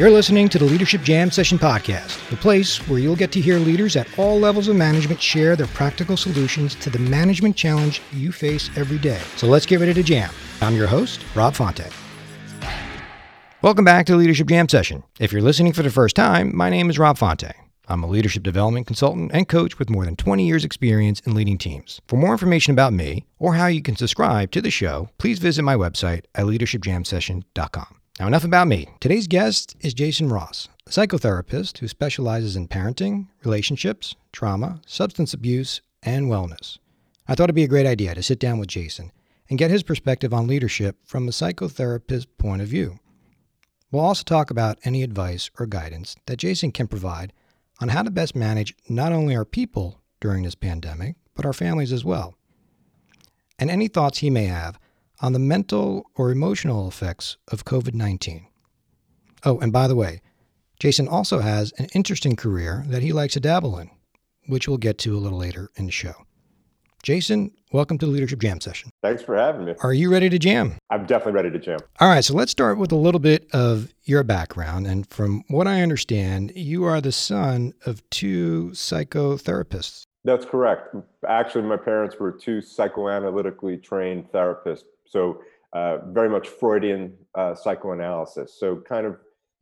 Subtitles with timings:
[0.00, 3.58] You're listening to the Leadership Jam Session Podcast, the place where you'll get to hear
[3.58, 8.32] leaders at all levels of management share their practical solutions to the management challenge you
[8.32, 9.20] face every day.
[9.36, 10.30] So let's get ready to jam.
[10.62, 11.86] I'm your host, Rob Fonte.
[13.60, 15.02] Welcome back to Leadership Jam Session.
[15.18, 17.52] If you're listening for the first time, my name is Rob Fonte.
[17.86, 21.58] I'm a leadership development consultant and coach with more than 20 years' experience in leading
[21.58, 22.00] teams.
[22.08, 25.60] For more information about me or how you can subscribe to the show, please visit
[25.60, 27.99] my website at leadershipjamsession.com.
[28.20, 28.86] Now, enough about me.
[29.00, 35.80] Today's guest is Jason Ross, a psychotherapist who specializes in parenting, relationships, trauma, substance abuse,
[36.02, 36.76] and wellness.
[37.26, 39.10] I thought it'd be a great idea to sit down with Jason
[39.48, 42.98] and get his perspective on leadership from a psychotherapist's point of view.
[43.90, 47.32] We'll also talk about any advice or guidance that Jason can provide
[47.80, 51.90] on how to best manage not only our people during this pandemic, but our families
[51.90, 52.34] as well.
[53.58, 54.78] And any thoughts he may have
[55.20, 58.46] on the mental or emotional effects of COVID 19.
[59.44, 60.22] Oh, and by the way,
[60.78, 63.90] Jason also has an interesting career that he likes to dabble in,
[64.46, 66.14] which we'll get to a little later in the show.
[67.02, 68.90] Jason, welcome to the Leadership Jam session.
[69.02, 69.74] Thanks for having me.
[69.82, 70.76] Are you ready to jam?
[70.90, 71.78] I'm definitely ready to jam.
[71.98, 74.86] All right, so let's start with a little bit of your background.
[74.86, 80.02] And from what I understand, you are the son of two psychotherapists.
[80.24, 80.94] That's correct.
[81.26, 88.58] Actually, my parents were two psychoanalytically trained therapists so uh, very much Freudian uh, psychoanalysis.
[88.58, 89.16] So kind of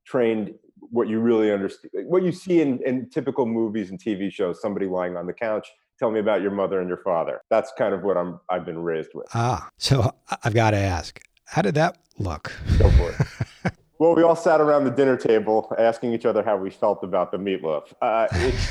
[0.06, 0.54] trained
[0.90, 4.86] what you really understand, what you see in, in typical movies and TV shows, somebody
[4.86, 5.68] lying on the couch.
[5.98, 7.40] Tell me about your mother and your father.
[7.50, 8.38] That's kind of what I'm.
[8.48, 9.26] I've been raised with.
[9.34, 12.52] Ah, so I've got to ask, how did that look?
[12.78, 13.72] Go for it.
[13.98, 17.32] well, we all sat around the dinner table asking each other how we felt about
[17.32, 17.92] the meatloaf.
[18.00, 18.28] Uh,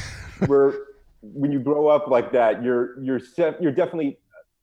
[0.47, 0.73] we're
[1.21, 3.19] when you grow up like that, you're you're
[3.59, 4.19] you're definitely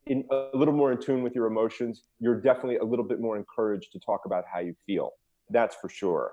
[0.07, 3.37] in a little more in tune with your emotions, you're definitely a little bit more
[3.37, 5.13] encouraged to talk about how you feel.
[5.51, 6.33] That's for sure.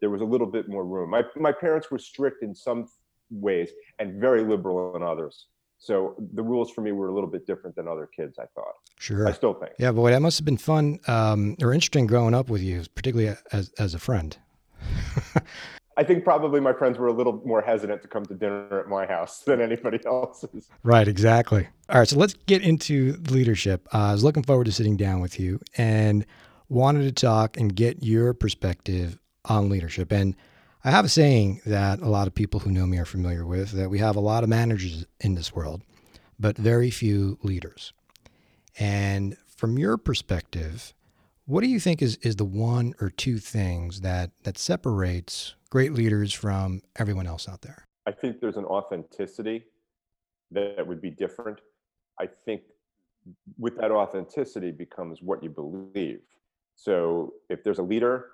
[0.00, 1.10] There was a little bit more room.
[1.10, 2.88] My my parents were strict in some
[3.30, 5.46] ways and very liberal in others.
[5.78, 8.38] So the rules for me were a little bit different than other kids.
[8.38, 8.74] I thought.
[8.98, 9.28] Sure.
[9.28, 9.72] I still think.
[9.78, 13.36] Yeah, boy, that must have been fun um, or interesting growing up with you, particularly
[13.52, 14.36] as as a friend.
[15.96, 18.88] I think probably my friends were a little more hesitant to come to dinner at
[18.88, 20.68] my house than anybody else's.
[20.82, 21.68] Right, exactly.
[21.88, 23.86] All right, so let's get into leadership.
[23.92, 26.24] Uh, I was looking forward to sitting down with you and
[26.68, 30.10] wanted to talk and get your perspective on leadership.
[30.12, 30.34] And
[30.84, 33.72] I have a saying that a lot of people who know me are familiar with
[33.72, 35.82] that we have a lot of managers in this world,
[36.40, 37.92] but very few leaders.
[38.78, 40.94] And from your perspective,
[41.46, 45.92] what do you think is, is the one or two things that, that separates great
[45.92, 47.84] leaders from everyone else out there?
[48.06, 49.64] I think there's an authenticity
[50.50, 51.60] that would be different.
[52.20, 52.62] I think
[53.58, 56.20] with that authenticity becomes what you believe.
[56.76, 58.28] So if there's a leader,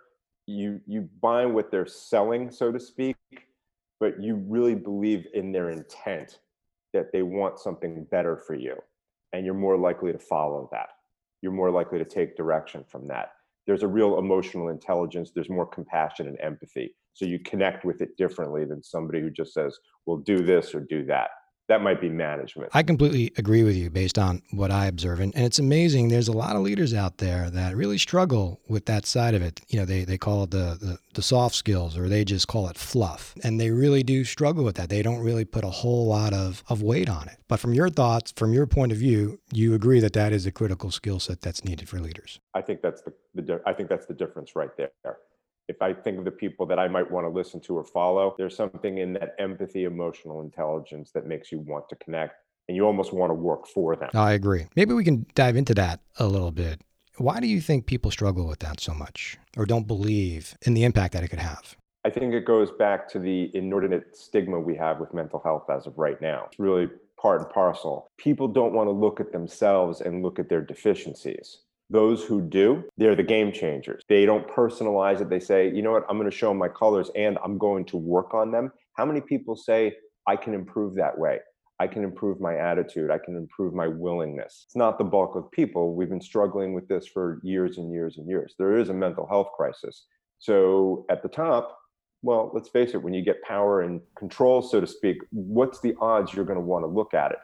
[0.47, 3.17] you you buy what they're selling, so to speak,
[4.01, 6.39] but you really believe in their intent
[6.95, 8.77] that they want something better for you,
[9.33, 10.89] and you're more likely to follow that.
[11.43, 13.31] You're more likely to take direction from that.
[13.67, 16.95] There's a real emotional intelligence there's more compassion and empathy.
[17.13, 20.81] So you connect with it differently than somebody who just says well do this or
[20.81, 21.31] do that
[21.69, 22.71] that might be management.
[22.73, 25.21] I completely agree with you based on what i observe.
[25.21, 28.87] And, and it's amazing there's a lot of leaders out there that really struggle with
[28.87, 29.61] that side of it.
[29.69, 32.69] You know they, they call it the, the, the soft skills or they just call
[32.69, 33.35] it fluff.
[33.45, 34.89] And they really do struggle with that.
[34.89, 37.37] They don't really put a whole lot of, of weight on it.
[37.49, 40.53] But from your thoughts from your point of view you agree that that is a
[40.53, 42.41] critical skill set that's needed for leaders.
[42.55, 44.91] I think that's the the I think that's the difference right there.
[45.69, 48.35] If I think of the people that I might want to listen to or follow,
[48.39, 52.35] there's something in that empathy, emotional intelligence that makes you want to connect
[52.69, 54.11] and you almost want to work for them.
[54.15, 54.67] I agree.
[54.77, 56.81] Maybe we can dive into that a little bit.
[57.17, 60.85] Why do you think people struggle with that so much or don't believe in the
[60.85, 61.77] impact that it could have?
[62.05, 65.87] I think it goes back to the inordinate stigma we have with mental health as
[65.87, 66.45] of right now.
[66.47, 66.89] It's really
[67.21, 68.11] part and parcel.
[68.17, 71.59] People don't want to look at themselves and look at their deficiencies.
[71.91, 74.05] Those who do, they're the game changers.
[74.09, 75.31] They don't personalize it.
[75.31, 77.97] They say, you know what, I'm going to show my colors and I'm going to
[77.97, 78.71] work on them.
[78.95, 79.95] How many people say,
[80.27, 81.39] I can improve that way?
[81.81, 83.11] I can improve my attitude.
[83.11, 84.65] I can improve my willingness.
[84.67, 85.95] It's not the bulk of people.
[85.95, 88.55] We've been struggling with this for years and years and years.
[88.59, 90.07] There is a mental health crisis.
[90.41, 91.79] So at the top,
[92.23, 95.95] well, let's face it, when you get power and control, so to speak, what's the
[96.01, 97.39] odds you're going to want to look at it?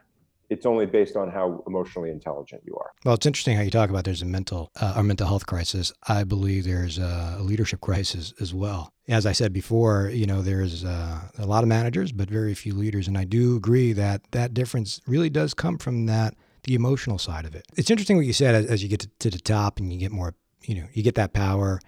[0.54, 2.90] It's only based on how emotionally intelligent you are.
[3.04, 5.92] Well, it's interesting how you talk about there's a mental uh, or mental health crisis.
[6.08, 8.92] I believe there's a leadership crisis as well.
[9.08, 12.74] As I said before, you know, there's uh, a lot of managers, but very few
[12.74, 17.18] leaders, and I do agree that that difference really does come from that the emotional
[17.18, 17.64] side of it.
[17.76, 19.98] It's interesting what you said as, as you get to, to the top and you
[19.98, 21.80] get more, you know, you get that power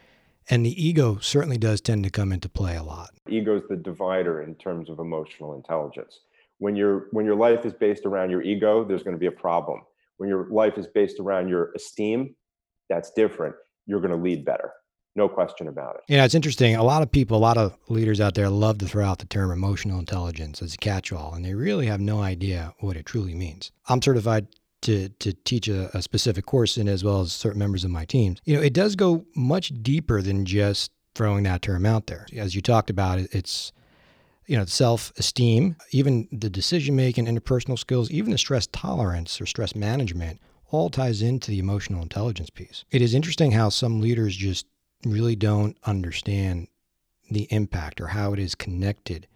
[0.48, 3.10] And the ego certainly does tend to come into play a lot.
[3.28, 6.20] Ego is the divider in terms of emotional intelligence.
[6.58, 9.32] When your when your life is based around your ego, there's going to be a
[9.32, 9.81] problem.
[10.19, 12.35] When your life is based around your esteem,
[12.88, 13.55] that's different.
[13.87, 14.73] You're going to lead better.
[15.14, 16.03] No question about it.
[16.08, 16.76] Yeah, it's interesting.
[16.76, 19.26] A lot of people, a lot of leaders out there love to throw out the
[19.26, 23.06] term emotional intelligence as a catch all, and they really have no idea what it
[23.06, 23.73] truly means.
[23.88, 24.47] I'm certified
[24.82, 28.05] to to teach a, a, specific course in as well as certain members of my
[28.05, 28.37] team.
[28.44, 32.26] You know, it does go much deeper than just throwing that term out there.
[32.37, 33.73] As you talked about, it's
[34.46, 40.40] you know self-esteem, even the decision-making, interpersonal skills, even the stress tolerance or stress management
[40.70, 42.84] all ties into the emotional intelligence piece.
[42.90, 44.66] It is interesting how some leaders just
[45.04, 46.69] really don't understand
[47.31, 49.26] the impact or how it is connected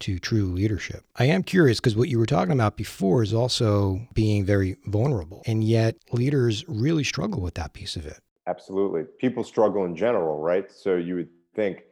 [0.00, 1.04] to true leadership.
[1.16, 5.42] I am curious because what you were talking about before is also being very vulnerable.
[5.46, 8.18] And yet, leaders really struggle with that piece of it.
[8.46, 9.02] Absolutely.
[9.18, 10.70] People struggle in general, right?
[10.72, 11.82] So you would think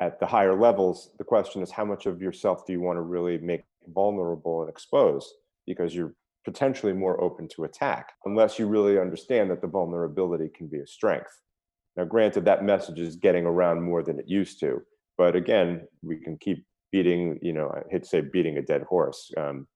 [0.00, 3.02] at the higher levels, the question is how much of yourself do you want to
[3.02, 5.28] really make vulnerable and exposed?
[5.66, 6.14] Because you're
[6.44, 10.86] potentially more open to attack, unless you really understand that the vulnerability can be a
[10.86, 11.40] strength.
[11.96, 14.80] Now, granted, that message is getting around more than it used to.
[15.16, 18.82] But again, we can keep beating, you know, I hate to say beating a dead
[18.82, 19.30] horse.
[19.36, 19.66] Um,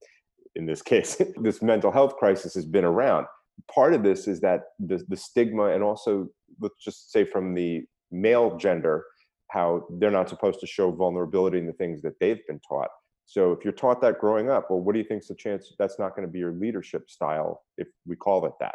[0.55, 3.27] in this case, this mental health crisis has been around.
[3.73, 6.29] Part of this is that the, the stigma, and also
[6.61, 9.05] let's just say from the male gender,
[9.53, 12.89] how they're not supposed to show vulnerability in the things that they've been taught.
[13.27, 15.99] So if you're taught that growing up, well, what do you think's the chance that's
[15.99, 18.75] not going to be your leadership style if we call it that?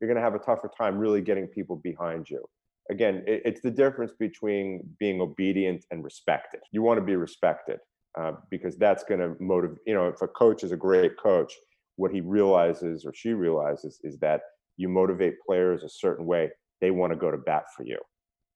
[0.00, 2.44] You're going to have a tougher time really getting people behind you
[2.90, 6.60] again, it, it's the difference between being obedient and respected.
[6.72, 7.78] You want to be respected
[8.18, 9.78] uh, because that's going to motivate.
[9.86, 11.52] You know, if a coach is a great coach,
[11.96, 14.42] what he realizes or she realizes is that
[14.76, 16.50] you motivate players a certain way,
[16.80, 17.98] they want to go to bat for you.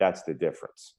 [0.01, 0.95] That's the difference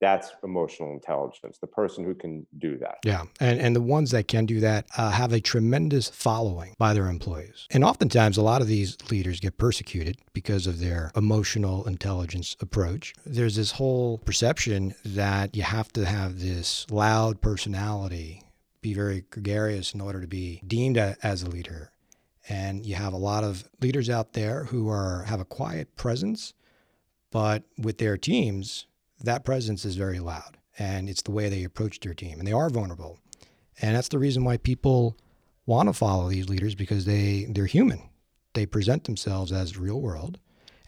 [0.00, 2.98] that's emotional intelligence the person who can do that.
[3.04, 6.94] Yeah and and the ones that can do that uh, have a tremendous following by
[6.94, 7.66] their employees.
[7.70, 13.14] And oftentimes a lot of these leaders get persecuted because of their emotional intelligence approach.
[13.24, 18.42] There's this whole perception that you have to have this loud personality
[18.80, 21.90] be very gregarious in order to be deemed a, as a leader.
[22.48, 26.54] And you have a lot of leaders out there who are have a quiet presence
[27.30, 28.86] but with their teams
[29.22, 32.52] that presence is very loud and it's the way they approach their team and they
[32.52, 33.18] are vulnerable.
[33.80, 35.16] And that's the reason why people
[35.66, 38.02] want to follow these leaders because they they're human.
[38.54, 40.38] They present themselves as real world.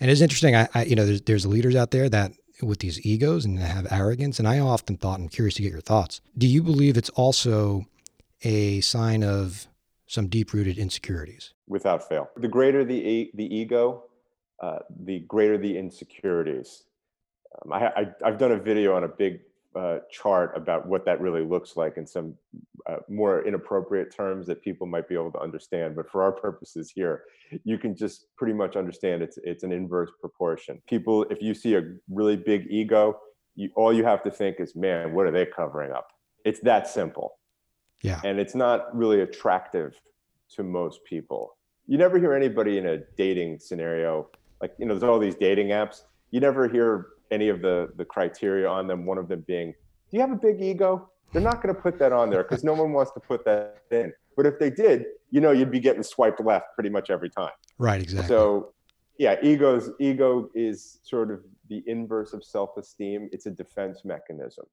[0.01, 0.57] And it's interesting.
[0.57, 2.33] I, I you know there's there's leaders out there that
[2.63, 4.39] with these egos and have arrogance.
[4.39, 6.21] And I often thought, I'm curious to get your thoughts.
[6.37, 7.85] Do you believe it's also
[8.43, 9.67] a sign of
[10.07, 11.55] some deep rooted insecurities?
[11.69, 12.29] Without fail.
[12.37, 14.05] The greater the, the ego,
[14.61, 16.85] uh, the greater the insecurities.
[17.65, 17.91] Um, I,
[18.23, 19.41] I, have done a video on a big
[19.75, 22.35] uh, chart about what that really looks like in some
[22.89, 25.95] uh, more inappropriate terms that people might be able to understand.
[25.95, 27.25] But for our purposes here,
[27.65, 30.81] you can just pretty much understand it's it's an inverse proportion.
[30.89, 33.19] People, if you see a really big ego,
[33.55, 36.09] you, all you have to think is, man, what are they covering up?
[36.45, 37.39] It's that simple.
[38.03, 38.21] Yeah.
[38.25, 40.01] And it's not really attractive
[40.57, 41.57] to most people.
[41.87, 44.31] You never hear anybody in a dating scenario
[44.61, 46.03] like you know, there's all these dating apps.
[46.31, 49.07] You never hear any of the the criteria on them.
[49.07, 49.73] One of them being,
[50.11, 51.11] do you have a big ego?
[51.33, 53.83] They're not going to put that on there because no one wants to put that
[53.91, 54.13] in.
[54.37, 57.53] But if they did, you know, you'd be getting swiped left pretty much every time.
[57.79, 58.03] Right.
[58.03, 58.29] Exactly.
[58.29, 58.73] So,
[59.19, 63.29] yeah, egos ego is sort of the inverse of self-esteem.
[63.33, 64.65] It's a defense mechanism.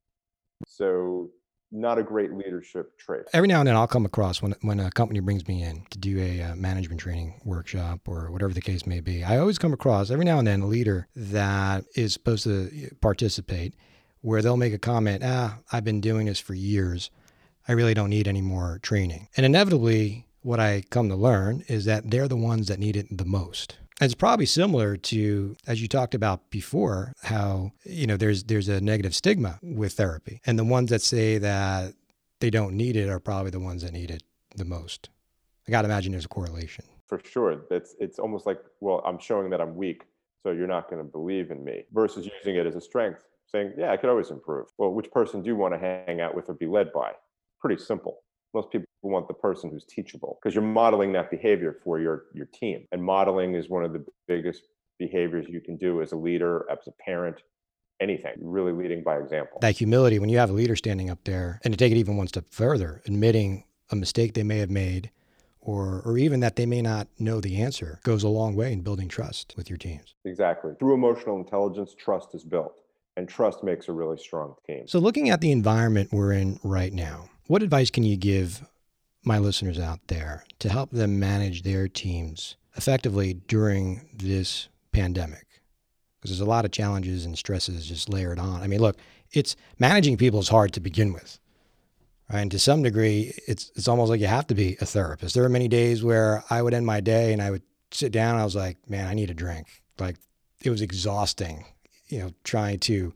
[0.66, 1.30] So
[1.72, 3.24] not a great leadership trait.
[3.34, 5.98] Every now and then, I'll come across when when a company brings me in to
[5.98, 9.24] do a uh, management training workshop or whatever the case may be.
[9.24, 13.76] I always come across every now and then a leader that is supposed to participate,
[14.22, 17.12] where they'll make a comment, "Ah, I've been doing this for years.
[17.68, 21.86] I really don't need any more training." And inevitably, what I come to learn is
[21.86, 23.78] that they're the ones that need it the most.
[24.00, 28.80] It's probably similar to as you talked about before how you know there's there's a
[28.80, 31.94] negative stigma with therapy and the ones that say that
[32.39, 34.22] they don't need it are probably the ones that need it
[34.56, 35.10] the most.
[35.68, 36.86] I got to imagine there's a correlation.
[37.08, 37.63] For sure.
[37.70, 40.04] That's it's almost like well I'm showing that I'm weak
[40.44, 43.74] so you're not going to believe in me versus using it as a strength saying
[43.77, 44.68] yeah I could always improve.
[44.77, 47.13] Well which person do you want to hang out with or be led by?
[47.60, 48.20] Pretty simple
[48.54, 52.48] most people want the person who's teachable because you're modeling that behavior for your your
[52.48, 52.88] team.
[52.92, 54.63] And modeling is one of the biggest
[55.00, 57.42] behaviors you can do as a leader as a parent
[58.00, 59.60] anything really leading by example.
[59.62, 62.18] That humility when you have a leader standing up there and to take it even
[62.18, 65.12] one step further admitting a mistake they may have made
[65.62, 68.82] or or even that they may not know the answer goes a long way in
[68.82, 70.16] building trust with your teams.
[70.25, 70.74] Exactly.
[70.80, 72.80] Through emotional intelligence trust is built
[73.18, 74.88] And trust makes a really strong team.
[74.88, 78.62] So, looking at the environment we're in right now, what advice can you give
[79.27, 85.46] my listeners out there to help them manage their teams effectively during this pandemic?
[86.15, 88.62] Because there's a lot of challenges and stresses just layered on.
[88.62, 88.98] I mean, look,
[89.31, 91.39] it's managing people is hard to begin with.
[92.31, 92.41] Right?
[92.41, 95.36] And to some degree, it's it's almost like you have to be a therapist.
[95.36, 98.38] There are many days where I would end my day and I would sit down
[98.38, 99.67] I was like, man, I need a drink.
[100.00, 100.17] Like
[100.62, 101.65] it was exhausting,
[102.07, 103.13] you know, trying to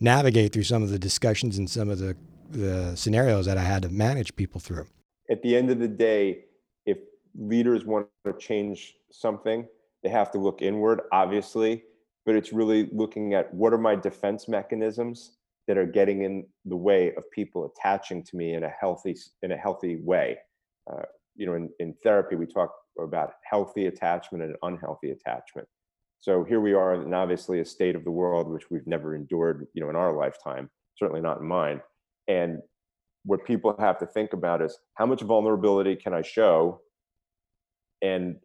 [0.00, 2.16] navigate through some of the discussions and some of the
[2.50, 4.86] the scenarios that I had to manage people through.
[5.30, 6.44] At the end of the day,
[6.86, 6.98] if
[7.38, 9.66] leaders want to change something,
[10.02, 11.84] they have to look inward, obviously,
[12.26, 15.36] but it's really looking at what are my defense mechanisms
[15.68, 19.52] that are getting in the way of people attaching to me in a healthy in
[19.52, 20.38] a healthy way.
[20.92, 21.02] Uh,
[21.36, 25.66] you know, in, in therapy, we talk about healthy attachment and unhealthy attachment.
[26.20, 29.66] So here we are, and obviously a state of the world which we've never endured,
[29.74, 31.80] you know, in our lifetime, certainly not in mine.
[32.28, 32.60] And
[33.24, 36.80] what people have to think about is how much vulnerability can I show?
[38.00, 38.36] And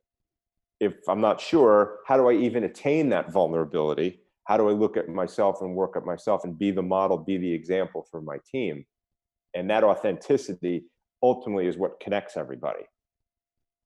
[0.79, 4.19] if I'm not sure, how do I even attain that vulnerability?
[4.43, 7.37] How do I look at myself and work at myself and be the model, be
[7.37, 8.85] the example for my team?
[9.55, 10.85] And that authenticity
[11.23, 12.83] ultimately is what connects everybody.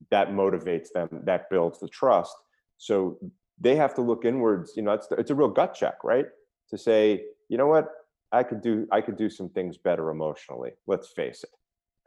[0.09, 2.35] That motivates them, that builds the trust.
[2.77, 3.17] So
[3.59, 4.73] they have to look inwards.
[4.75, 6.25] You know, it's, it's a real gut check, right?
[6.69, 7.89] To say, you know what,
[8.31, 10.71] I could do I could do some things better emotionally.
[10.87, 11.49] Let's face it.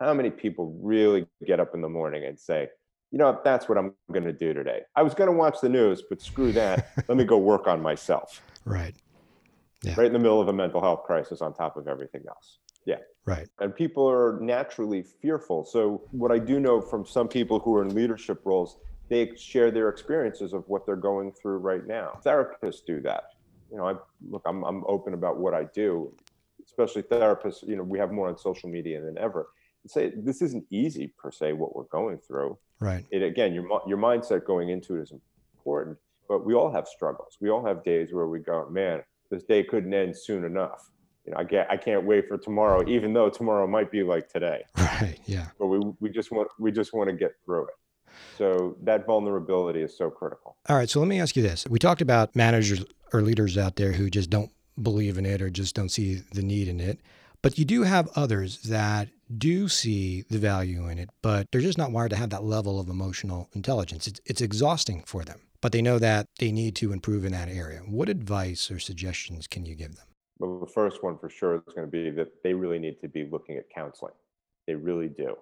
[0.00, 2.69] How many people really get up in the morning and say,
[3.11, 4.81] you know, that's what I'm going to do today.
[4.97, 6.90] I was going to watch the news, but screw that.
[7.09, 8.43] Let me go work on myself.
[8.64, 8.95] Right.
[9.83, 9.95] Yeah.
[9.97, 12.59] Right in the middle of a mental health crisis on top of everything else.
[12.87, 12.99] Yeah.
[13.25, 13.49] Right.
[13.61, 15.64] And people are naturally fearful.
[15.64, 18.78] So, what I do know from some people who are in leadership roles,
[19.09, 22.19] they share their experiences of what they're going through right now.
[22.25, 23.34] Therapists do that
[23.75, 23.95] you know, I
[24.31, 26.12] look, I'm, I'm open about what I do,
[26.64, 29.49] especially therapists, you know, we have more on social media than ever.
[29.83, 32.57] And say this isn't easy per se, what we're going through.
[32.78, 33.04] Right.
[33.11, 35.12] It, again, your, your mindset going into it is
[35.57, 37.37] important, but we all have struggles.
[37.40, 40.90] We all have days where we go, man, this day couldn't end soon enough.
[41.26, 44.28] You know, I get, I can't wait for tomorrow, even though tomorrow might be like
[44.28, 44.62] today.
[45.00, 45.19] Right.
[45.26, 45.49] Yeah.
[45.59, 47.75] But we, we just want, we just want to get through it.
[48.38, 50.57] So that vulnerability is so critical.
[50.69, 50.88] All right.
[50.88, 51.66] So let me ask you this.
[51.69, 54.50] We talked about managers or leaders out there who just don't
[54.83, 57.00] believe in it or just don't see the need in it.
[57.42, 61.78] But you do have others that do see the value in it, but they're just
[61.78, 64.06] not wired to have that level of emotional intelligence.
[64.06, 67.49] It's, it's exhausting for them, but they know that they need to improve in that
[67.49, 67.80] area.
[67.87, 70.06] What advice or suggestions can you give them?
[70.38, 73.09] Well, the first one for sure is going to be that they really need to
[73.09, 74.14] be looking at counseling.
[74.66, 75.37] They really do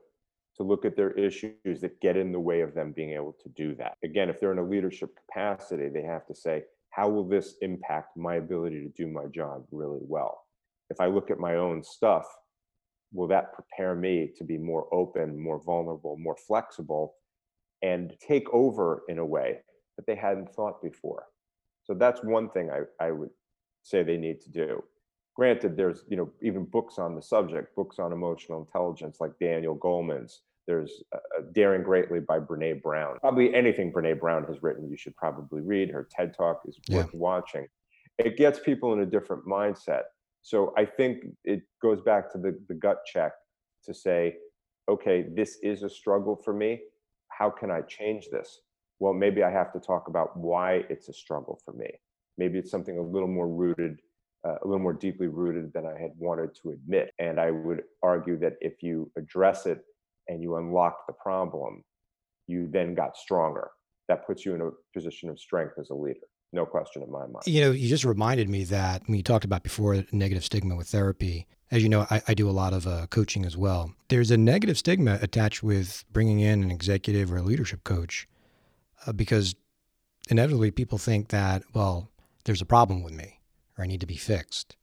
[0.56, 3.48] to look at their issues that get in the way of them being able to
[3.50, 3.96] do that.
[4.04, 8.16] Again, if they're in a leadership capacity, they have to say, how will this impact
[8.16, 10.44] my ability to do my job really well?
[10.90, 12.26] If I look at my own stuff,
[13.12, 17.14] will that prepare me to be more open, more vulnerable, more flexible,
[17.82, 19.58] and take over in a way
[19.96, 21.24] that they hadn't thought before?
[21.84, 23.30] So that's one thing I, I would
[23.82, 24.82] say they need to do
[25.34, 29.76] granted there's you know even books on the subject books on emotional intelligence like daniel
[29.76, 31.18] goleman's there's uh,
[31.52, 33.18] daring greatly by brene brown.
[33.20, 35.90] Probably anything brene brown has written you should probably read.
[35.90, 37.18] Her ted talk is worth yeah.
[37.18, 37.66] watching.
[38.18, 40.02] It gets people in a different mindset.
[40.42, 43.32] So i think it goes back to the, the gut check
[43.84, 44.36] to say
[44.88, 46.80] okay this is a struggle for me.
[47.28, 48.60] How can i change this?
[48.98, 51.90] Well maybe i have to talk about why it's a struggle for me.
[52.38, 54.00] Maybe it's something a little more rooted
[54.44, 57.12] uh, a little more deeply rooted than I had wanted to admit.
[57.20, 59.84] And I would argue that if you address it
[60.32, 61.84] and you unlock the problem,
[62.46, 63.70] you then got stronger.
[64.08, 66.20] That puts you in a position of strength as a leader.
[66.52, 67.46] No question in my mind.
[67.46, 70.88] You know, you just reminded me that when you talked about before negative stigma with
[70.88, 73.94] therapy, as you know, I, I do a lot of uh, coaching as well.
[74.08, 78.28] There's a negative stigma attached with bringing in an executive or a leadership coach
[79.06, 79.54] uh, because
[80.28, 82.10] inevitably people think that, well,
[82.44, 83.40] there's a problem with me
[83.78, 84.76] or I need to be fixed.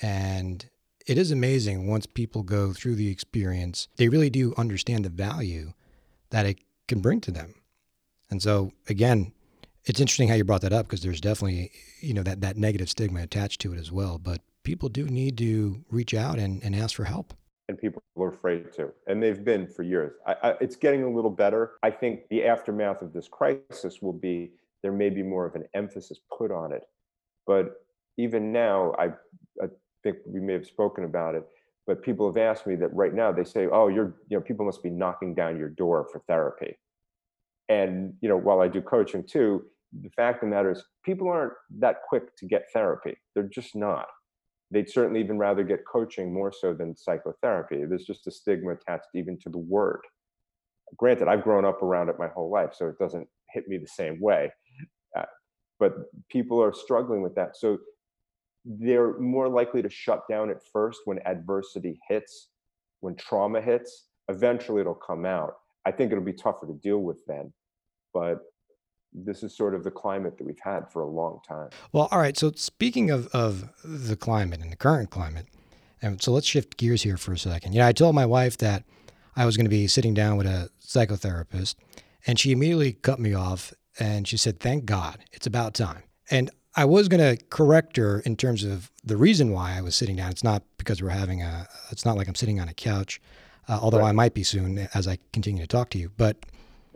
[0.00, 0.64] And
[1.10, 5.72] it is amazing once people go through the experience, they really do understand the value
[6.30, 7.52] that it can bring to them.
[8.30, 9.32] And so, again,
[9.86, 12.88] it's interesting how you brought that up because there's definitely, you know, that, that negative
[12.88, 14.18] stigma attached to it as well.
[14.18, 17.34] But people do need to reach out and, and ask for help.
[17.68, 20.12] And people are afraid to, and they've been for years.
[20.28, 21.72] I, I, it's getting a little better.
[21.82, 24.52] I think the aftermath of this crisis will be
[24.84, 26.84] there may be more of an emphasis put on it.
[27.48, 27.84] But
[28.16, 29.06] even now, I,
[29.60, 29.66] I
[30.02, 31.44] think we may have spoken about it,
[31.86, 34.66] but people have asked me that right now they say, oh, you're, you know, people
[34.66, 36.78] must be knocking down your door for therapy.
[37.68, 39.64] And, you know, while I do coaching too,
[40.02, 43.16] the fact of the matter is, people aren't that quick to get therapy.
[43.34, 44.06] They're just not.
[44.70, 47.84] They'd certainly even rather get coaching more so than psychotherapy.
[47.84, 50.00] There's just a stigma attached even to the word.
[50.96, 53.88] Granted, I've grown up around it my whole life, so it doesn't hit me the
[53.88, 54.52] same way.
[55.16, 55.24] Uh,
[55.80, 55.94] but
[56.28, 57.56] people are struggling with that.
[57.56, 57.78] So
[58.64, 62.48] they're more likely to shut down at first when adversity hits,
[63.00, 64.06] when trauma hits.
[64.28, 65.54] Eventually, it'll come out.
[65.86, 67.52] I think it'll be tougher to deal with then.
[68.12, 68.40] But
[69.12, 71.70] this is sort of the climate that we've had for a long time.
[71.92, 72.36] Well, all right.
[72.36, 75.46] So speaking of, of the climate and the current climate,
[76.02, 77.72] and so let's shift gears here for a second.
[77.72, 78.84] You know, I told my wife that
[79.36, 81.74] I was going to be sitting down with a psychotherapist,
[82.26, 86.50] and she immediately cut me off and she said, "Thank God, it's about time." And
[86.76, 90.16] I was going to correct her in terms of the reason why I was sitting
[90.16, 90.30] down.
[90.30, 91.66] It's not because we're having a.
[91.90, 93.20] It's not like I'm sitting on a couch,
[93.68, 94.10] uh, although right.
[94.10, 96.10] I might be soon as I continue to talk to you.
[96.16, 96.36] But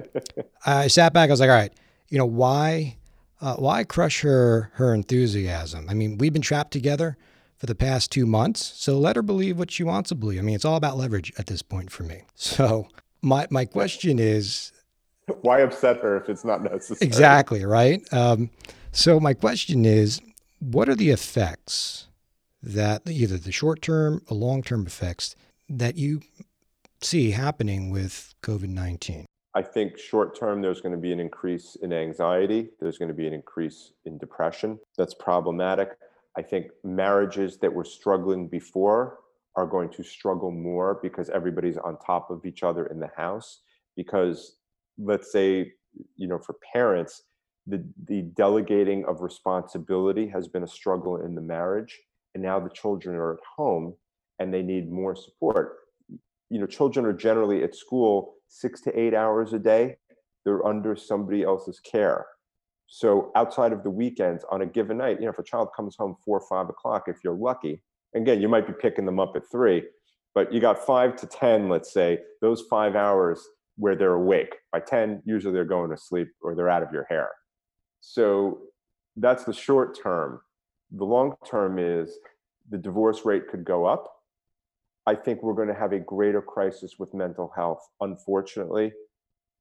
[0.67, 1.29] I sat back.
[1.29, 1.73] I was like, "All right."
[2.15, 2.97] you know, why
[3.41, 5.87] uh, why crush her her enthusiasm?
[5.89, 7.17] I mean, we've been trapped together
[7.57, 10.39] for the past two months, so let her believe what she wants to believe.
[10.39, 12.23] I mean, it's all about leverage at this point for me.
[12.37, 12.87] So
[13.21, 14.71] my my question is,
[15.41, 17.05] why upset her if it's not necessary?
[17.05, 18.01] Exactly right.
[18.13, 18.51] Um,
[18.95, 20.21] so my question is,
[20.61, 22.07] what are the effects
[22.63, 25.37] that either the short term or long term effects
[25.69, 26.23] that you
[27.01, 29.27] see happening with COVID nineteen?
[29.57, 32.71] I think short term, there's going to be an increase in anxiety.
[32.81, 34.79] There's going to be an increase in depression.
[34.97, 35.91] That's problematic.
[36.37, 39.19] I think marriages that were struggling before
[39.55, 43.61] are going to struggle more because everybody's on top of each other in the house.
[43.97, 44.57] Because
[44.99, 45.73] let's say,
[46.17, 47.23] you know, for parents,
[47.67, 52.01] the, the delegating of responsibility has been a struggle in the marriage.
[52.35, 53.95] And now the children are at home
[54.39, 55.77] and they need more support.
[56.51, 59.97] You know, children are generally at school six to eight hours a day,
[60.45, 62.27] they're under somebody else's care.
[62.87, 65.97] So outside of the weekends, on a given night, you know, if a child comes
[65.97, 67.83] home four or five o'clock, if you're lucky,
[68.15, 69.83] again, you might be picking them up at three,
[70.35, 73.43] but you got five to 10, let's say, those five hours
[73.77, 74.55] where they're awake.
[74.71, 77.31] By 10, usually they're going to sleep or they're out of your hair.
[78.07, 78.59] So
[79.17, 80.41] that's the short term.
[80.91, 82.19] The long term is
[82.71, 84.15] the divorce rate could go up
[85.07, 88.93] I think we're going to have a greater crisis with mental health, unfortunately.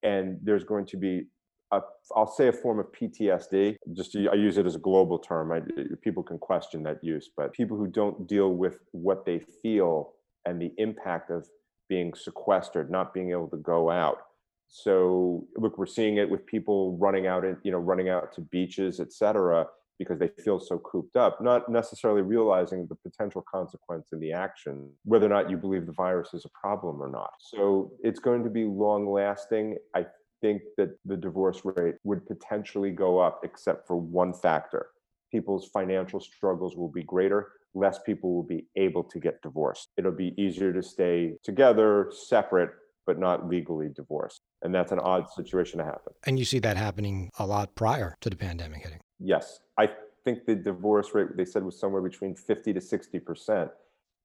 [0.01, 1.27] And there's going to be,
[1.71, 1.81] i
[2.15, 3.75] will say a form of PTSD.
[3.93, 5.51] Just I use it as a global term.
[5.51, 5.61] I,
[6.01, 10.13] people can question that use, but people who don't deal with what they feel
[10.45, 11.47] and the impact of
[11.89, 14.19] being sequestered, not being able to go out.
[14.67, 18.41] So look, we're seeing it with people running out and you know running out to
[18.41, 19.67] beaches, et cetera
[19.99, 24.89] because they feel so cooped up, not necessarily realizing the potential consequence in the action,
[25.05, 27.31] whether or not you believe the virus is a problem or not.
[27.39, 29.77] So it's going to be long lasting.
[29.95, 30.07] I
[30.41, 34.87] think that the divorce rate would potentially go up, except for one factor
[35.31, 37.53] people's financial struggles will be greater.
[37.73, 39.89] Less people will be able to get divorced.
[39.97, 42.69] It'll be easier to stay together, separate,
[43.05, 44.41] but not legally divorced.
[44.61, 46.13] And that's an odd situation to happen.
[46.25, 48.99] And you see that happening a lot prior to the pandemic hitting.
[49.19, 49.89] Yes, I
[50.23, 53.71] think the divorce rate they said was somewhere between 50 to 60 percent.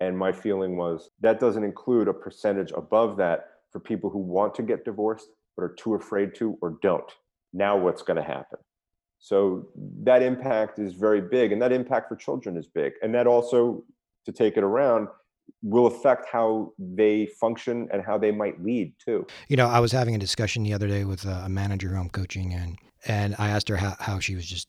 [0.00, 4.54] And my feeling was that doesn't include a percentage above that for people who want
[4.54, 7.10] to get divorced but are too afraid to or don't.
[7.52, 8.60] Now what's going to happen?
[9.18, 9.68] So
[10.04, 13.82] that impact is very big, and that impact for children is big, and that also,
[14.24, 15.08] to take it around,
[15.62, 19.26] will affect how they function and how they might lead too.
[19.48, 22.10] You know, I was having a discussion the other day with a manager who I'm
[22.10, 24.68] coaching, and and I asked her how, how she was just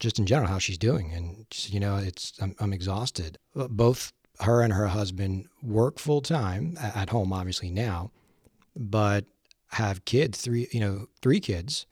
[0.00, 4.62] just in general how she's doing and you know it's I'm, I'm exhausted both her
[4.62, 8.10] and her husband work full time at home obviously now
[8.74, 9.26] but
[9.72, 11.86] have kids three you know three kids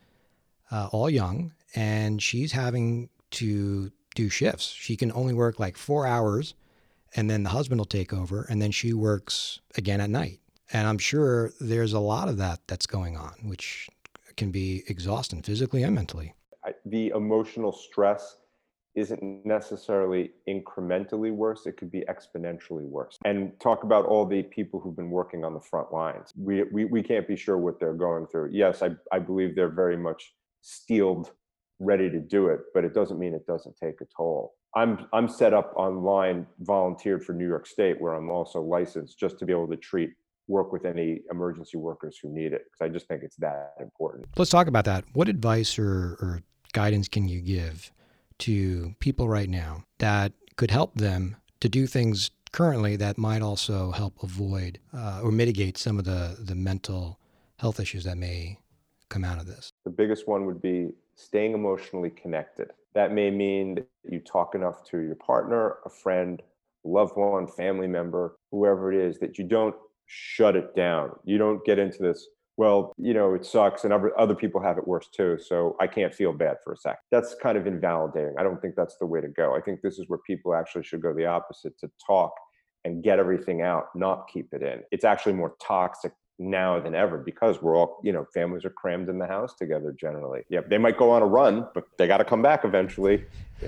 [0.71, 6.07] uh, all young and she's having to do shifts she can only work like four
[6.07, 6.55] hours
[7.17, 10.41] and then the husband will take over and then she works again at night.
[10.73, 13.89] And i'm sure there's a lot of that that's going on which
[14.39, 16.33] can be exhausting physically and mentally.
[16.87, 18.37] The emotional stress
[18.95, 21.67] isn't necessarily incrementally worse.
[21.67, 23.19] It could be exponentially worse.
[23.25, 26.33] And talk about all the people who've been working on the front lines.
[26.37, 28.51] We we, we can't be sure what they're going through.
[28.53, 31.33] Yes I, I believe they're very much steeled
[31.81, 35.29] ready to do it but it doesn't mean it doesn't take a toll i'm i'm
[35.29, 39.53] set up online volunteered for new york state where i'm also licensed just to be
[39.53, 40.11] able to treat
[40.47, 44.27] work with any emergency workers who need it because i just think it's that important
[44.37, 47.93] let's talk about that what advice or, or guidance can you give
[48.39, 53.91] to people right now that could help them to do things currently that might also
[53.93, 57.19] help avoid uh, or mitigate some of the, the mental
[57.57, 58.59] health issues that may
[59.09, 59.73] come out of this?
[59.85, 62.71] The biggest one would be staying emotionally connected.
[62.99, 66.43] That may mean that you talk enough to your partner, a friend,
[66.83, 71.13] loved one, family member, whoever it is, that you don't shut it down.
[71.25, 74.79] You don't get into this, well, you know, it sucks and other, other people have
[74.79, 75.39] it worse too.
[75.39, 76.99] So I can't feel bad for a sec.
[77.13, 78.35] That's kind of invalidating.
[78.37, 79.55] I don't think that's the way to go.
[79.55, 82.33] I think this is where people actually should go the opposite to talk
[82.85, 84.81] and get everything out, not keep it in.
[84.91, 89.09] It's actually more toxic now than ever because we're all, you know, families are crammed
[89.09, 90.43] in the house together generally.
[90.49, 93.25] Yeah, they might go on a run, but they got to come back eventually.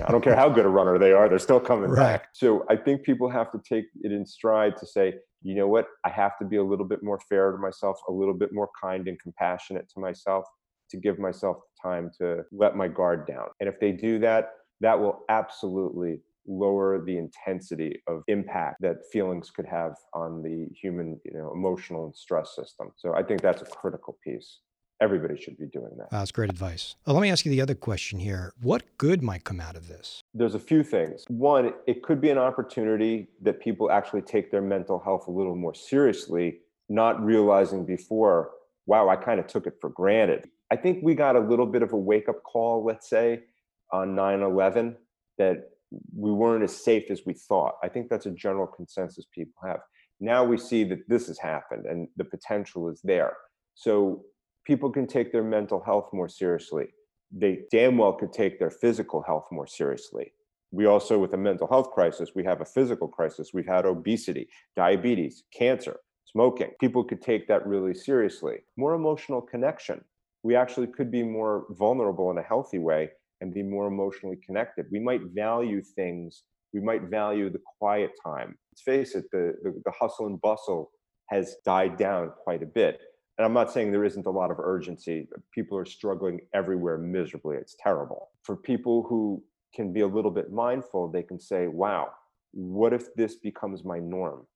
[0.06, 2.18] I don't care how good a runner they are, they're still coming right.
[2.18, 2.28] back.
[2.32, 5.88] So I think people have to take it in stride to say, you know what,
[6.04, 8.68] I have to be a little bit more fair to myself, a little bit more
[8.80, 10.44] kind and compassionate to myself
[10.90, 13.48] to give myself the time to let my guard down.
[13.58, 19.50] And if they do that, that will absolutely lower the intensity of impact that feelings
[19.50, 22.90] could have on the human you know emotional and stress system.
[22.96, 24.58] So i think that's a critical piece.
[25.02, 26.10] Everybody should be doing that.
[26.10, 26.94] That's great advice.
[27.06, 28.52] Well, let me ask you the other question here.
[28.60, 30.20] What good might come out of this?
[30.34, 31.24] There's a few things.
[31.28, 35.56] One it could be an opportunity that people actually take their mental health a little
[35.56, 36.58] more seriously
[36.88, 38.50] not realizing before
[38.86, 40.50] wow i kind of took it for granted.
[40.72, 43.44] I think we got a little bit of a wake up call let's say
[43.92, 44.96] on 9-11
[45.38, 45.70] that
[46.14, 47.74] we weren't as safe as we thought.
[47.82, 49.80] I think that's a general consensus people have.
[50.20, 53.36] Now we see that this has happened and the potential is there.
[53.74, 54.22] So
[54.66, 56.88] people can take their mental health more seriously.
[57.32, 60.32] They damn well could take their physical health more seriously.
[60.72, 63.50] We also, with a mental health crisis, we have a physical crisis.
[63.52, 66.70] We've had obesity, diabetes, cancer, smoking.
[66.80, 68.58] People could take that really seriously.
[68.76, 70.04] More emotional connection.
[70.42, 74.86] We actually could be more vulnerable in a healthy way and be more emotionally connected.
[74.90, 78.56] We might value things, we might value the quiet time.
[78.72, 80.90] Let's face it, the, the, the hustle and bustle
[81.26, 83.00] has died down quite a bit.
[83.38, 85.26] And I'm not saying there isn't a lot of urgency.
[85.54, 87.56] People are struggling everywhere miserably.
[87.56, 88.30] It's terrible.
[88.42, 89.42] For people who
[89.74, 92.10] can be a little bit mindful, they can say, wow,
[92.52, 94.46] what if this becomes my norm?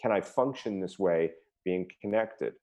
[0.00, 1.30] Can I function this way
[1.64, 2.54] being connected?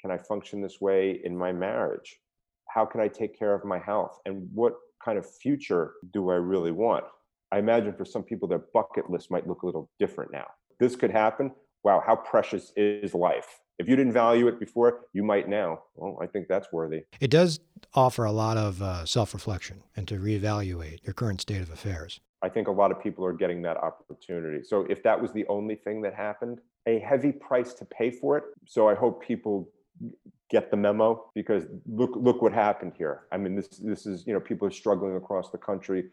[0.00, 2.20] Can I function this way in my marriage?
[2.68, 4.18] How can I take care of my health?
[4.26, 4.74] And what
[5.06, 7.04] kind of future do I really want?
[7.52, 10.46] I imagine for some people, their bucket list might look a little different now.
[10.80, 11.52] This could happen.
[11.84, 13.60] Wow, how precious is life?
[13.78, 15.82] If you didn't value it before, you might now.
[15.94, 17.02] Well, I think that's worthy.
[17.20, 17.60] It does
[17.94, 22.20] offer a lot of uh, self reflection and to reevaluate your current state of affairs.
[22.42, 24.64] I think a lot of people are getting that opportunity.
[24.64, 28.36] So if that was the only thing that happened, a heavy price to pay for
[28.38, 28.44] it.
[28.66, 29.68] So I hope people
[30.48, 33.22] get the memo because look look what happened here.
[33.32, 36.04] I mean this this is you know people are struggling across the country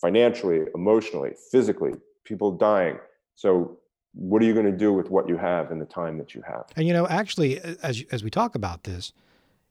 [0.00, 1.92] financially, emotionally, physically,
[2.24, 2.98] people dying.
[3.34, 3.78] So
[4.14, 6.42] what are you going to do with what you have in the time that you
[6.42, 6.64] have?
[6.76, 9.12] And you know, actually, as as we talk about this,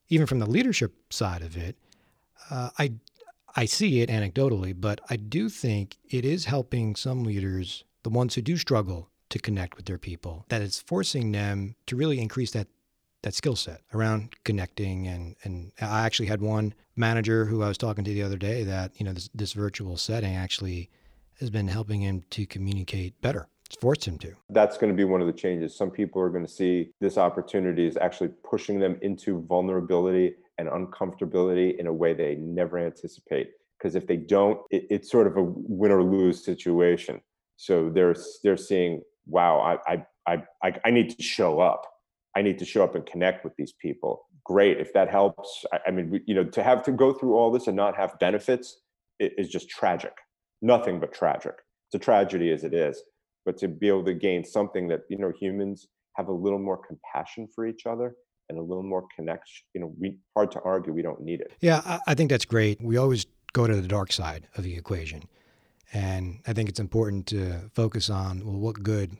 [0.10, 1.75] even from the leadership side of it,
[2.49, 2.93] uh, I
[3.56, 8.36] I see it anecdotally, but I do think it is helping some leaders, the ones
[8.36, 12.51] who do struggle to connect with their people, that it's forcing them to really increase
[12.51, 12.67] that
[13.23, 17.77] that skill set around connecting and and I actually had one manager who I was
[17.77, 20.89] talking to the other day that you know this this virtual setting actually
[21.39, 23.47] has been helping him to communicate better.
[23.67, 24.34] It's forced him to.
[24.49, 25.75] That's going to be one of the changes.
[25.75, 30.69] Some people are going to see this opportunity is actually pushing them into vulnerability and
[30.69, 33.51] uncomfortability in a way they never anticipate.
[33.77, 37.21] Because if they don't, it, it's sort of a win or lose situation.
[37.58, 41.86] So they're they're seeing, wow, I I I I need to show up
[42.38, 44.28] I need to show up and connect with these people.
[44.45, 44.80] Great.
[44.80, 47.65] If that helps, I, I mean, you know, to have to go through all this
[47.65, 48.80] and not have benefits
[49.19, 50.13] is just tragic.
[50.62, 51.56] Nothing but tragic.
[51.88, 53.02] It's a tragedy as it is.
[53.43, 56.78] But to be able to gain something that, you know, humans have a little more
[56.78, 58.15] compassion for each other
[58.50, 61.54] and a little more connection, you know, we hard to argue we don't need it.
[61.60, 62.80] Yeah, I, I think that's great.
[62.80, 65.23] We always go to the dark side of the equation.
[65.91, 69.17] And I think it's important to focus on well, what good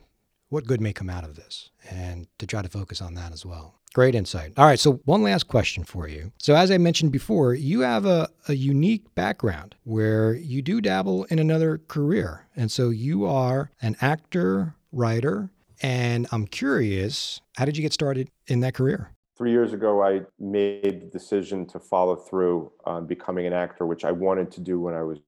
[0.50, 3.46] what good may come out of this and to try to focus on that as
[3.46, 3.76] well.
[3.94, 4.54] Great insight.
[4.58, 6.32] All right, so one last question for you.
[6.38, 11.24] So, as I mentioned before, you have a, a unique background where you do dabble
[11.26, 12.48] in another career.
[12.56, 15.50] And so you are an actor, writer,
[15.82, 19.12] and I'm curious, how did you get started in that career?
[19.38, 24.04] Three years ago, I made the decision to follow through on becoming an actor, which
[24.04, 25.20] I wanted to do when I was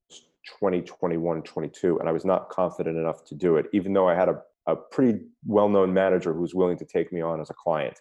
[0.60, 4.16] 20, 21, 22, and I was not confident enough to do it, even though I
[4.16, 7.54] had a a pretty well-known manager who was willing to take me on as a
[7.54, 8.00] client.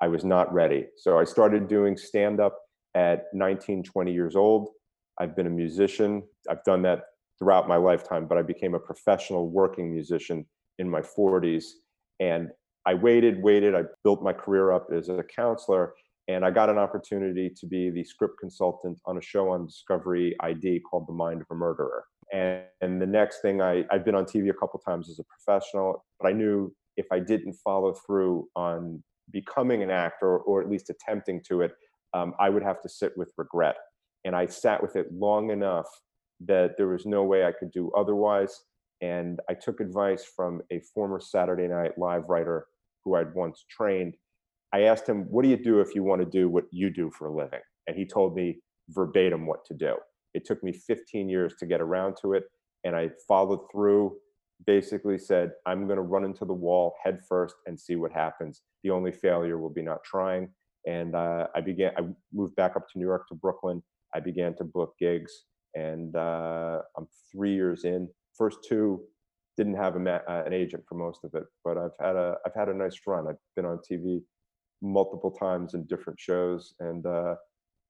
[0.00, 0.86] I was not ready.
[0.96, 2.58] So I started doing stand-up
[2.94, 4.70] at 19, 20 years old.
[5.18, 6.22] I've been a musician.
[6.48, 7.02] I've done that
[7.38, 10.46] throughout my lifetime, but I became a professional working musician
[10.78, 11.64] in my 40s.
[12.18, 12.50] And
[12.86, 13.74] I waited, waited.
[13.74, 15.94] I built my career up as a counselor.
[16.28, 20.36] And I got an opportunity to be the script consultant on a show on Discovery
[20.40, 22.04] ID called The Mind of a Murderer.
[22.32, 25.24] And, and the next thing, I, I've been on TV a couple times as a
[25.24, 30.68] professional, but I knew if I didn't follow through on becoming an actor or at
[30.68, 31.72] least attempting to it,
[32.14, 33.76] um, I would have to sit with regret.
[34.24, 35.86] And I sat with it long enough
[36.46, 38.62] that there was no way I could do otherwise.
[39.00, 42.66] And I took advice from a former Saturday Night Live writer
[43.04, 44.14] who I'd once trained.
[44.72, 47.10] I asked him, What do you do if you want to do what you do
[47.10, 47.60] for a living?
[47.86, 49.96] And he told me verbatim what to do.
[50.34, 52.44] It took me 15 years to get around to it.
[52.84, 54.16] And I followed through,
[54.66, 58.62] basically said, I'm going to run into the wall head first and see what happens.
[58.84, 60.50] The only failure will be not trying.
[60.86, 63.82] And uh, I began, I moved back up to New York to Brooklyn.
[64.14, 65.32] I began to book gigs.
[65.74, 68.08] And uh, I'm three years in.
[68.36, 69.02] First two
[69.56, 72.54] didn't have a uh, an agent for most of it, but I've had a I've
[72.54, 73.28] had a nice run.
[73.28, 74.22] I've been on TV
[74.80, 77.34] multiple times in different shows, and uh,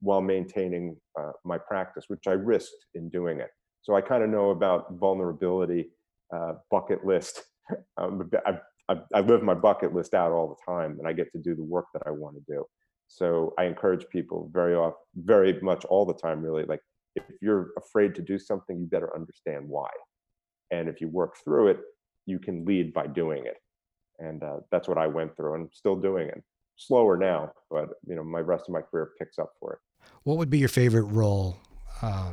[0.00, 3.50] while maintaining uh, my practice, which I risked in doing it.
[3.82, 5.90] So I kind of know about vulnerability
[6.34, 7.42] uh, bucket list.
[7.96, 8.58] um, I,
[8.88, 11.54] I, I live my bucket list out all the time, and I get to do
[11.54, 12.64] the work that I want to do.
[13.08, 16.64] So I encourage people very off, very much all the time, really.
[16.64, 16.80] Like
[17.16, 19.88] if you're afraid to do something, you better understand why
[20.70, 21.80] and if you work through it
[22.26, 23.56] you can lead by doing it
[24.18, 26.42] and uh, that's what i went through and I'm still doing it
[26.76, 29.78] slower now but you know my rest of my career picks up for it
[30.22, 31.58] what would be your favorite role
[32.02, 32.32] uh,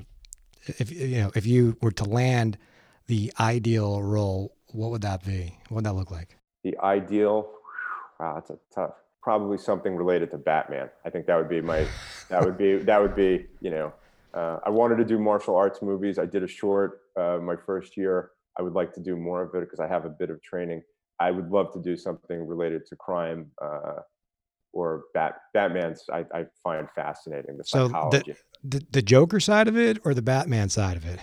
[0.65, 2.57] if you know if you were to land
[3.07, 7.49] the ideal role what would that be what would that look like the ideal
[8.19, 11.85] wow that's a tough probably something related to batman i think that would be my
[12.29, 13.91] that would be that would be you know
[14.33, 16.19] uh, I wanted to do martial arts movies.
[16.19, 18.31] I did a short uh, my first year.
[18.59, 20.83] I would like to do more of it because I have a bit of training.
[21.19, 24.01] I would love to do something related to crime uh,
[24.73, 26.03] or Bat Batman's.
[26.11, 28.35] I, I, find fascinating the so psychology.
[28.63, 31.19] The, the, the Joker side of it or the Batman side of it.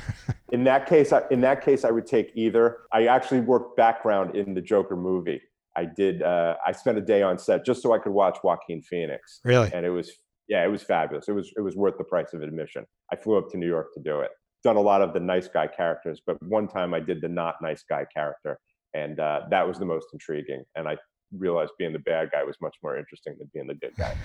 [0.52, 2.78] in that case, I, in that case, I would take either.
[2.92, 5.40] I actually worked background in the Joker movie.
[5.76, 6.22] I did.
[6.22, 9.40] Uh, I spent a day on set just so I could watch Joaquin Phoenix.
[9.44, 10.12] Really, and it was
[10.48, 11.28] yeah, it was fabulous.
[11.28, 12.84] It was it was worth the price of admission.
[13.12, 14.30] I flew up to New York to do it.
[14.62, 17.56] Done a lot of the nice guy characters, but one time I did the not
[17.62, 18.58] nice guy character,
[18.94, 20.62] and uh, that was the most intriguing.
[20.76, 20.96] And I
[21.36, 24.16] realized being the bad guy was much more interesting than being the good guy.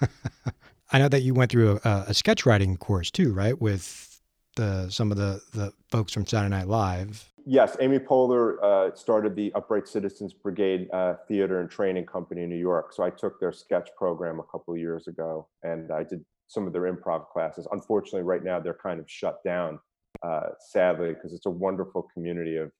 [0.92, 3.60] I know that you went through a, a sketch writing course too, right?
[3.60, 4.20] With
[4.56, 7.32] the some of the the folks from Saturday Night Live.
[7.48, 12.48] Yes, Amy Poehler uh, started the Upright Citizens Brigade uh, Theater and Training Company in
[12.48, 12.92] New York.
[12.92, 16.66] So I took their sketch program a couple of years ago, and I did some
[16.66, 17.68] of their improv classes.
[17.70, 19.78] Unfortunately, right now they're kind of shut down,
[20.24, 22.72] uh, sadly, because it's a wonderful community of.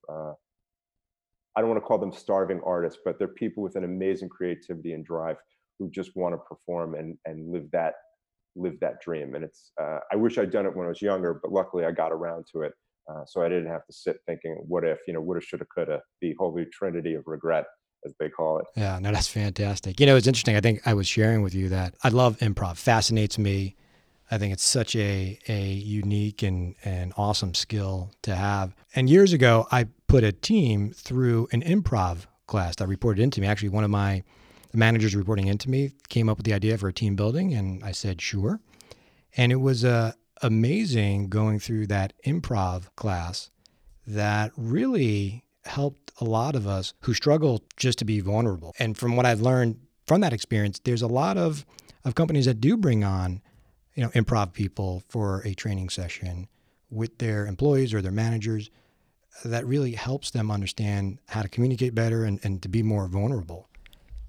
[1.57, 4.93] I don't want to call them starving artists, but they're people with an amazing creativity
[4.93, 5.37] and drive
[5.79, 7.95] who just want to perform and and live that
[8.55, 9.35] live that dream.
[9.35, 11.91] And it's uh, I wish I'd done it when I was younger, but luckily I
[11.91, 12.73] got around to it
[13.09, 16.01] uh, so I didn't have to sit thinking, what if, you know, woulda, shoulda, coulda,
[16.21, 17.65] the holy trinity of regret,
[18.05, 18.65] as they call it.
[18.75, 19.99] Yeah, no, that's fantastic.
[19.99, 20.57] You know, it's interesting.
[20.57, 23.75] I think I was sharing with you that I love improv, fascinates me.
[24.29, 28.75] I think it's such a, a unique and, and awesome skill to have.
[28.95, 33.47] And years ago, I put a team through an improv class that reported into me.
[33.47, 34.23] Actually, one of my
[34.73, 37.91] managers reporting into me came up with the idea for a team building, and I
[37.91, 38.59] said, sure.
[39.35, 43.49] And it was a, amazing going through that improv class
[44.05, 48.73] that really helped a lot of us who struggle just to be vulnerable.
[48.79, 51.65] And from what I've learned from that experience, there's a lot of,
[52.05, 53.41] of companies that do bring on,
[53.97, 56.47] you know, improv people for a training session
[56.89, 58.69] with their employees or their managers
[59.43, 63.67] that really helps them understand how to communicate better and, and to be more vulnerable.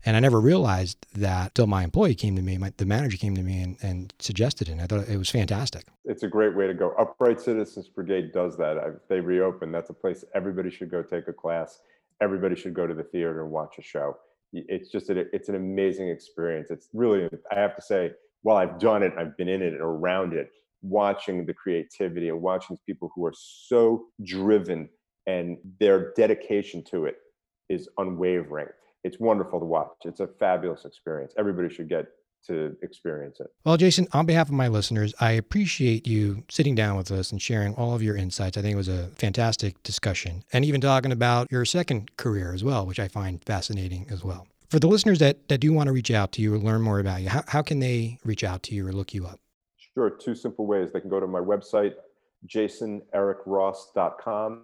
[0.06, 3.34] And I never realized that till my employee came to me, my, the manager came
[3.34, 4.72] to me and, and suggested it.
[4.72, 5.84] And I thought it was fantastic.
[6.06, 6.94] It's a great way to go.
[6.98, 9.00] Upright Citizens Brigade does that.
[9.08, 11.80] They reopen, that's a place everybody should go take a class.
[12.22, 14.16] Everybody should go to the theater and watch a show.
[14.54, 16.70] It's just, a, it's an amazing experience.
[16.70, 19.80] It's really, I have to say, while I've done it, I've been in it and
[19.80, 20.50] around it,
[20.82, 24.88] watching the creativity and watching people who are so driven
[25.26, 27.16] and their dedication to it
[27.68, 28.68] is unwavering
[29.04, 29.88] it's wonderful to watch.
[30.04, 31.32] It's a fabulous experience.
[31.38, 32.06] Everybody should get
[32.46, 33.48] to experience it.
[33.64, 37.42] Well, Jason, on behalf of my listeners, I appreciate you sitting down with us and
[37.42, 38.56] sharing all of your insights.
[38.56, 42.62] I think it was a fantastic discussion and even talking about your second career as
[42.62, 44.46] well, which I find fascinating as well.
[44.68, 47.00] For the listeners that, that do want to reach out to you or learn more
[47.00, 49.40] about you, how, how can they reach out to you or look you up?
[49.94, 50.10] Sure.
[50.10, 50.92] Two simple ways.
[50.92, 51.94] They can go to my website,
[52.46, 54.62] jasonerickross.com,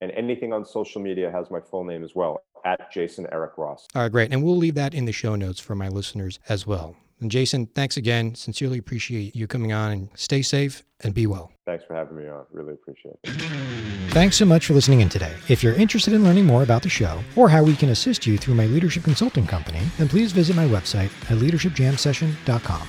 [0.00, 3.88] and anything on social media has my full name as well at Jason Eric Ross.
[3.96, 4.32] All right, great.
[4.32, 6.94] And we'll leave that in the show notes for my listeners as well.
[7.22, 8.34] And Jason, thanks again.
[8.34, 11.52] Sincerely appreciate you coming on and stay safe and be well.
[11.64, 12.44] Thanks for having me on.
[12.52, 13.30] Really appreciate it.
[14.10, 15.32] Thanks so much for listening in today.
[15.48, 18.36] If you're interested in learning more about the show or how we can assist you
[18.36, 22.88] through my leadership consulting company, then please visit my website at leadershipjamsession.com.